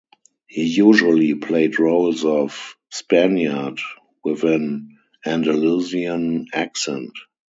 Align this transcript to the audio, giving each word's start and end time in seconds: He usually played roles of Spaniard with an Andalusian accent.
He 0.47 0.63
usually 0.63 1.35
played 1.35 1.77
roles 1.77 2.25
of 2.25 2.75
Spaniard 2.89 3.77
with 4.23 4.43
an 4.45 4.97
Andalusian 5.23 6.47
accent. 6.55 7.11